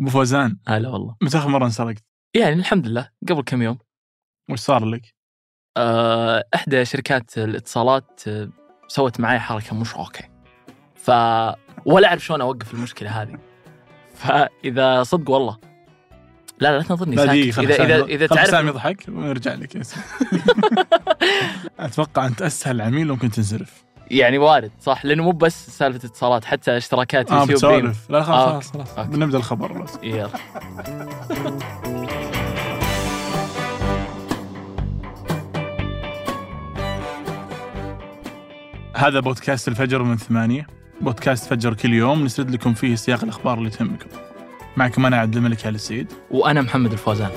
[0.00, 0.56] أبو فوزان.
[0.68, 1.16] هلا والله.
[1.22, 2.04] متى آخر مرة انسرقت؟
[2.36, 3.10] يعني الحمد لله.
[3.28, 3.78] قبل كم يوم.
[4.50, 5.14] وش صار لك؟
[5.76, 8.48] آه، إحدى شركات الاتصالات آه،
[8.88, 10.24] سوت معي حركة مش okay.
[10.94, 11.10] ف
[11.86, 13.38] ولا أعرف شلون أوقف المشكلة هذه.
[14.14, 15.58] فإذا صدق والله.
[16.60, 17.58] لا لا لا تنظرني ساكت.
[17.58, 19.76] اذا اذا إذا تعرف يضحك ونرجع لك.
[21.78, 23.84] أتوقع أنت أسهل عميل ممكن تنزرف.
[24.10, 27.50] يعني وارد صح؟ لأنه مو بس سالفة اتصالات حتى اشتراكات آه يوتيوب.
[27.56, 28.10] بتسولف.
[28.10, 28.98] لا آه، خلاص خلاص خلاص.
[28.98, 29.10] أوكي.
[29.10, 29.98] بنبدأ الخبر بس.
[30.02, 30.28] يلا.
[38.96, 40.66] هذا بودكاست الفجر من ثمانية.
[41.00, 42.24] بودكاست فجر كل يوم.
[42.24, 44.08] نسرد لكم فيه سياق الأخبار اللي تهمكم.
[44.76, 46.12] معكم أنا عبد الملك آل السيد.
[46.30, 47.30] وأنا محمد الفوزان.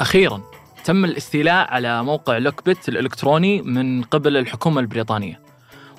[0.00, 0.42] أخيرا
[0.84, 5.40] تم الاستيلاء على موقع لوكبت الإلكتروني من قبل الحكومة البريطانية.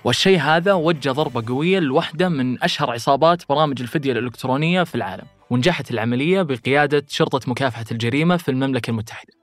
[0.03, 5.91] والشيء هذا وجه ضربة قوية لواحده من أشهر عصابات برامج الفدية الإلكترونية في العالم ونجحت
[5.91, 9.33] العملية بقيادة شرطة مكافحة الجريمة في المملكة المتحدة.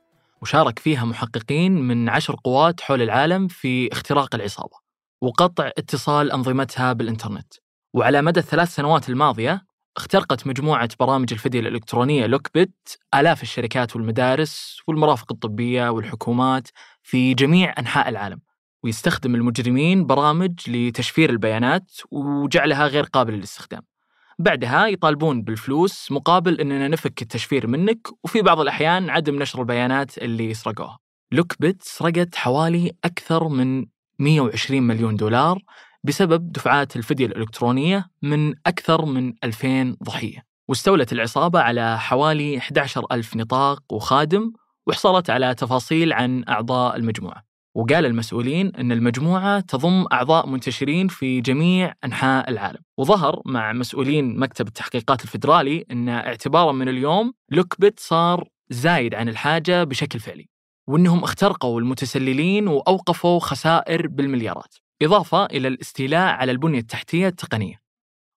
[0.43, 4.77] وشارك فيها محققين من عشر قوات حول العالم في اختراق العصابة
[5.21, 7.55] وقطع اتصال أنظمتها بالإنترنت.
[7.95, 15.33] وعلى مدى الثلاث سنوات الماضية اخترقت مجموعة برامج الفدية الإلكترونية لوكبت آلاف الشركات والمدارس والمرافق
[15.33, 16.69] الطبية والحكومات
[17.03, 18.41] في جميع أنحاء العالم
[18.83, 23.83] ويستخدم المجرمين برامج لتشفير البيانات وجعلها غير قابلة للاستخدام
[24.39, 30.55] بعدها يطالبون بالفلوس مقابل إننا نفك التشفير منك وفي بعض الأحيان عدم نشر البيانات اللي
[30.55, 30.99] سرقوها.
[31.33, 33.87] لوكبت سرقت حوالي أكثر من
[34.19, 35.59] 120 مليون دولار
[36.05, 43.37] بسبب دفعات الفدية الإلكترونية من أكثر من 2000 ضحية واستولت العصابة على حوالي 11 ألف
[43.37, 44.53] نطاق وخادم
[44.87, 47.43] وحصلت على تفاصيل عن أعضاء المجموعة.
[47.75, 52.81] وقال المسؤولين أن المجموعة تضم أعضاء منتشرين في جميع أنحاء العالم.
[52.99, 59.85] وظهر مع مسؤولين مكتب التحقيقات الفيدرالي أن اعتبارا من اليوم لوكبت صار زايد عن الحاجة
[59.85, 60.49] بشكل فعلي
[60.89, 64.75] وأنهم اخترقوا المتسللين وأوقفوا خسائر بالمليارات.
[65.03, 67.83] إضافة إلى الاستيلاء على البنية التحتية التقنية.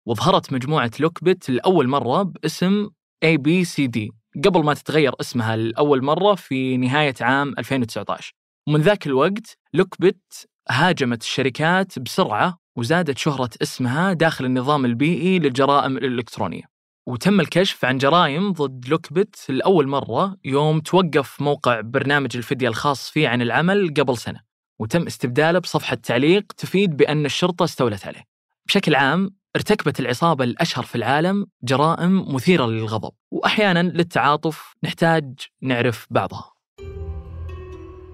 [0.06, 2.90] وظهرت مجموعة لوكبت لأول مرة باسم
[3.25, 4.09] ABCD
[4.46, 8.34] قبل ما تتغير اسمها لأول مرة في نهاية عام 2019
[8.68, 16.63] ومن ذاك الوقت لوكبت هاجمت الشركات بسرعة وزادت شهرة اسمها داخل النظام البيئي للجرائم الإلكترونية.
[17.07, 23.28] وتم الكشف عن جرائم ضد لوكبت لأول مرة يوم توقف موقع برنامج الفدية الخاص فيه
[23.28, 24.53] عن العمل قبل سنة.
[24.84, 28.24] وتم استبداله بصفحة تعليق تفيد بأن الشرطة استولت عليه.
[28.68, 36.54] بشكل عام ارتكبت العصابة الأشهر في العالم جرائم مثيرة للغضب وأحيانا للتعاطف نحتاج نعرف بعضها.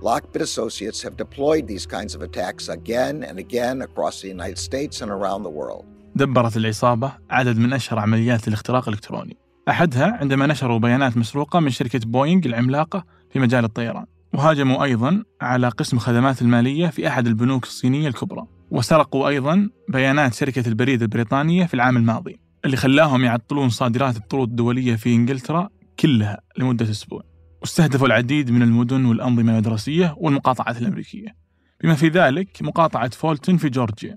[0.02, 5.02] Lockbit Associates have deployed these kinds of attacks again and again across the United States
[5.02, 5.85] and around the world.
[6.16, 9.38] دبرت العصابة عدد من أشهر عمليات الاختراق الإلكتروني.
[9.69, 14.06] أحدها عندما نشروا بيانات مسروقة من شركة بوينغ العملاقة في مجال الطيران.
[14.34, 20.67] وهاجموا أيضا على قسم خدمات المالية في أحد البنوك الصينية الكبرى وسرقوا أيضا بيانات شركة
[20.67, 25.69] البريد البريطانية في العام الماضي اللي خلاهم يعطلون صادرات الطرود الدولية في إنجلترا
[26.00, 27.23] كلها لمدة أسبوع.
[27.62, 31.35] واستهدفوا العديد من المدن والأنظمة المدرسية والمقاطعات الأمريكية.
[31.84, 34.16] بما في ذلك مقاطعة فولتون في جورجيا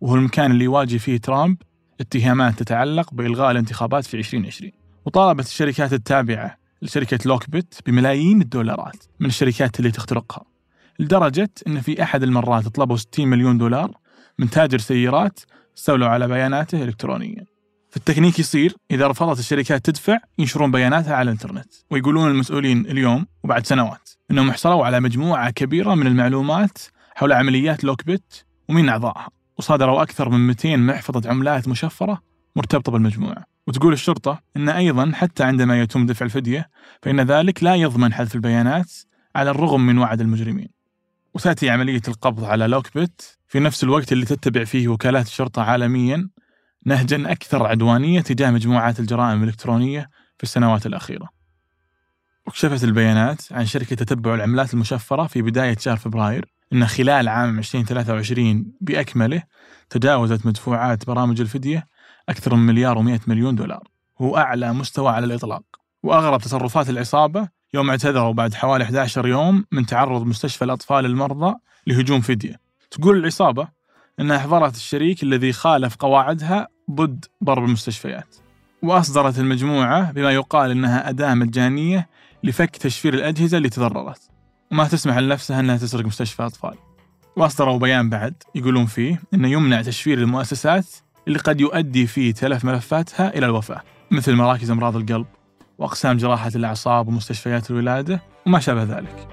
[0.00, 1.56] وهو المكان اللي يواجه فيه ترامب
[2.00, 4.72] اتهامات تتعلق بإلغاء الانتخابات في 2020
[5.06, 10.44] وطالبت الشركات التابعة لشركة لوكبت بملايين الدولارات من الشركات اللي تخترقها
[10.98, 13.90] لدرجة أن في أحد المرات طلبوا 60 مليون دولار
[14.38, 15.40] من تاجر سيارات
[15.78, 17.44] استولوا على بياناته إلكترونيا.
[17.90, 23.66] في التكنيك يصير إذا رفضت الشركات تدفع ينشرون بياناتها على الإنترنت ويقولون المسؤولين اليوم وبعد
[23.66, 26.78] سنوات أنهم حصلوا على مجموعة كبيرة من المعلومات
[27.14, 29.28] حول عمليات لوكبت ومين أعضائها
[29.58, 32.22] وصادروا أكثر من 200 محفظة عملات مشفرة
[32.58, 36.70] مرتبطة بالمجموعة وتقول الشرطة أن أيضا حتى عندما يتم دفع الفدية
[37.02, 38.92] فإن ذلك لا يضمن حذف البيانات
[39.36, 40.68] على الرغم من وعد المجرمين.
[41.34, 46.28] وتأتي عملية القبض على لوكبت في نفس الوقت اللي تتبع فيه وكالات الشرطة عالميا
[46.86, 51.28] نهجا أكثر عدوانية تجاه مجموعات الجرائم الإلكترونية في السنوات الأخيرة.
[52.46, 58.72] وكشفت البيانات عن شركة تتبع العملات المشفرة في بداية شهر فبراير أن خلال عام 2023
[58.80, 59.42] بأكمله
[59.90, 61.86] تجاوزت مدفوعات برامج الفدية
[62.28, 63.88] أكثر من مليار و100 مليون دولار.
[64.20, 65.62] هو أعلى مستوى على الإطلاق.
[66.02, 71.54] وأغرب تصرفات العصابة يوم اعتذروا بعد حوالي 11 يوم من تعرض مستشفى الأطفال المرضى
[71.86, 72.60] لهجوم فدية.
[72.90, 73.68] تقول العصابة
[74.20, 78.36] أنها أحضرت الشريك الذي خالف قواعدها ضد ضرب المستشفيات.
[78.82, 82.08] وأصدرت المجموعة بما يقال أنها أداة مجانية
[82.44, 84.30] لفك تشفير الأجهزة اللي تضررت.
[84.72, 86.74] وما تسمح لنفسها أنها تسرق مستشفى أطفال.
[87.36, 90.86] وأصدروا بيان بعد يقولون فيه أنه يمنع تشفير المؤسسات
[91.28, 95.26] اللي قد يؤدي فيه تلف ملفاتها إلى الوفاة مثل مراكز أمراض القلب
[95.78, 99.28] وأقسام جراحة الأعصاب ومستشفيات الولادة وما شابه ذلك.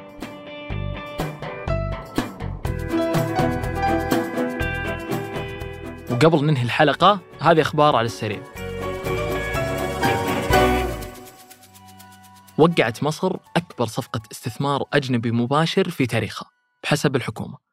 [6.12, 8.40] وقبل ننهي الحلقة هذه أخبار على السريع.
[12.58, 16.50] وقعت مصر أكبر صفقة استثمار أجنبي مباشر في تاريخها
[16.84, 17.65] بحسب الحكومة.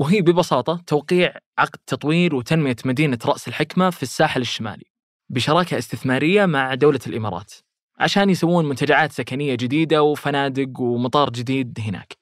[0.00, 4.84] وهي ببساطة توقيع عقد تطوير وتنمية مدينة رأس الحكمة في الساحل الشمالي
[5.28, 7.52] بشراكة استثمارية مع دولة الإمارات
[7.98, 12.16] عشان يسوون منتجعات سكنية جديدة وفنادق ومطار جديد هناك.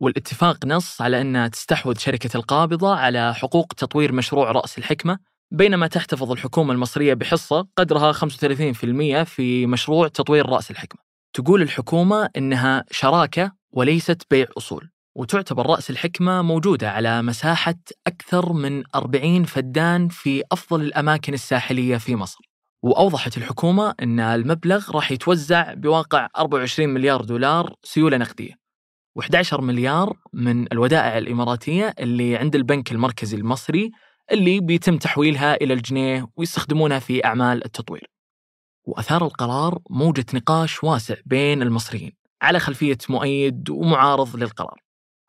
[0.00, 5.18] والاتفاق نص على أن تستحوذ شركة القابضة على حقوق تطوير مشروع رأس الحكمة
[5.50, 11.00] بينما تحتفظ الحكومة المصرية بحصة قدرها 35% في مشروع تطوير رأس الحكمة.
[11.32, 14.95] تقول الحكومة إنها شراكة وليست بيع أصول.
[15.16, 17.74] وتعتبر رأس الحكمة موجودة على مساحة
[18.06, 22.38] أكثر من 40 فدان في أفضل الأماكن الساحلية في مصر.
[22.82, 28.52] وأوضحت الحكومة أن المبلغ راح يتوزع بواقع 24 مليار دولار سيولة نقدية.
[29.18, 33.90] و11 مليار من الودائع الإماراتية اللي عند البنك المركزي المصري
[34.32, 38.10] اللي بيتم تحويلها إلى الجنيه ويستخدمونها في أعمال التطوير.
[38.84, 42.12] وأثار القرار موجة نقاش واسع بين المصريين
[42.42, 44.85] على خلفية مؤيد ومعارض للقرار.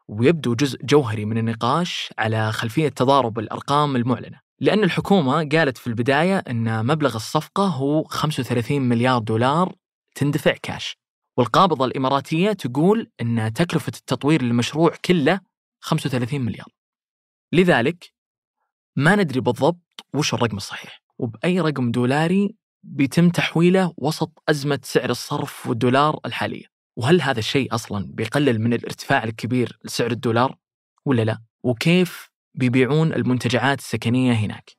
[0.07, 6.37] ويبدو جزء جوهري من النقاش على خلفية تضارب الأرقام المعلنة لأن الحكومة قالت في البداية
[6.37, 9.75] أن مبلغ الصفقة هو 35 مليار دولار
[10.15, 10.97] تندفع كاش
[11.37, 15.39] والقابضة الإماراتية تقول أن تكلفة التطوير للمشروع كله
[15.79, 16.67] 35 مليار.
[17.53, 18.13] لذلك
[18.95, 25.67] ما ندري بالضبط وش الرقم الصحيح وبأي رقم دولاري بيتم تحويله وسط أزمة سعر الصرف
[25.67, 26.76] والدولار الحالية.
[26.97, 30.55] وهل هذا الشيء أصلا بيقلل من الارتفاع الكبير لسعر الدولار
[31.05, 34.71] ولا لا؟ وكيف بيبيعون المنتجعات السكنية هناك؟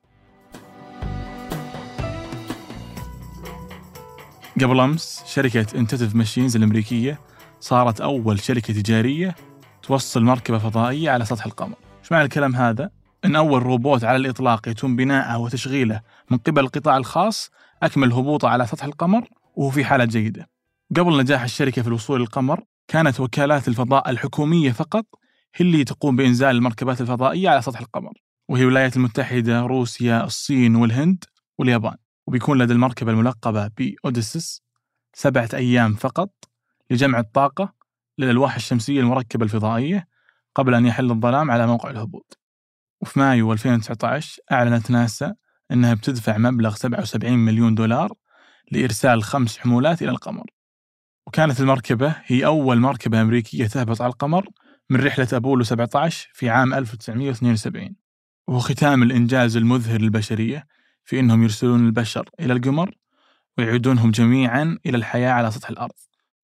[4.61, 7.19] قبل أمس شركة انتتف ماشينز الأمريكية
[7.59, 9.35] صارت أول شركة تجارية
[9.83, 12.89] توصل مركبة فضائية على سطح القمر إيش معنى الكلام هذا؟
[13.25, 16.01] أن أول روبوت على الإطلاق يتم بناءه وتشغيله
[16.31, 17.51] من قبل القطاع الخاص
[17.83, 20.58] أكمل هبوطه على سطح القمر وهو في حالة جيدة
[20.95, 25.05] قبل نجاح الشركة في الوصول للقمر كانت وكالات الفضاء الحكومية فقط
[25.55, 28.13] هي اللي تقوم بإنزال المركبات الفضائية على سطح القمر.
[28.49, 31.23] وهي الولايات المتحدة روسيا الصين والهند
[31.57, 31.95] واليابان.
[32.27, 34.61] وبيكون لدى المركبة الملقبة بأوديسس
[35.13, 36.31] سبعة أيام فقط
[36.89, 37.73] لجمع الطاقة
[38.17, 40.07] للألواح الشمسية المركبة الفضائية
[40.55, 42.39] قبل أن يحل الظلام على موقع الهبوط.
[43.01, 45.35] وفي مايو 2019 أعلنت ناسا
[45.71, 48.13] أنها بتدفع مبلغ 77 مليون دولار
[48.71, 50.58] لإرسال خمس حمولات إلى القمر.
[51.29, 54.49] وكانت المركبة هي أول مركبة أمريكية تهبط على القمر
[54.89, 57.95] من رحلة أبولو 17 في عام 1972
[58.47, 60.67] وهو ختام الإنجاز المذهل للبشرية
[61.03, 62.95] في أنهم يرسلون البشر إلى القمر
[63.57, 65.95] ويعيدونهم جميعا إلى الحياة على سطح الأرض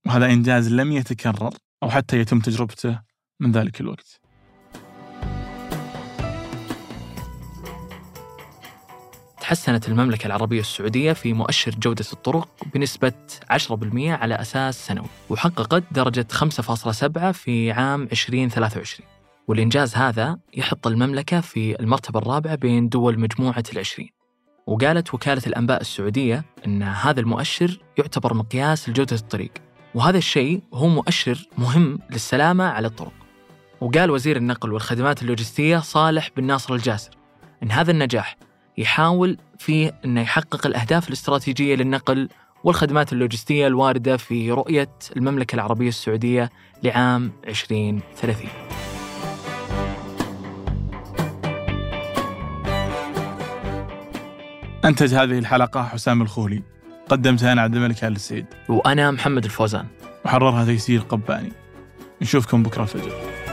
[0.06, 1.54] وهذا إنجاز لم يتكرر
[1.84, 3.02] أو حتى يتم تجربته
[3.40, 4.22] من ذلك الوقت.
[9.46, 13.14] تحسنت المملكة العربية السعودية في مؤشر جودة الطرق بنسبة
[13.52, 19.10] 10% على أساس سنوي وحققت درجة 5.7 في عام 2023
[19.48, 24.10] والإنجاز هذا يحط المملكة في المرتبة الرابعة بين دول مجموعة العشرين.
[24.68, 29.52] وقالت وكالة الأنباء السعودية أن هذا المؤشر يعتبر مقياس لجودة الطريق
[29.96, 33.14] وهذا الشيء هو مؤشر مهم للسلامة على الطرق.
[33.82, 37.12] وقال وزير النقل والخدمات اللوجستية صالح بن ناصر الجاسر
[37.64, 38.38] أن هذا النجاح
[38.78, 42.30] يحاول فيه أنه يحقق الأهداف الاستراتيجية للنقل
[42.64, 46.50] والخدمات اللوجستية الواردة في رؤية المملكة العربية السعودية
[46.84, 48.50] لعام 2030
[54.86, 56.64] أنتج هذه الحلقة حسام الخولي.
[57.10, 58.46] قدمتها أنا عبد الملك آل السيد.
[58.70, 59.86] وأنا محمد الفوزان.
[60.26, 61.52] وحررها تيسير قباني.
[62.22, 63.45] نشوفكم بكرة الفجر.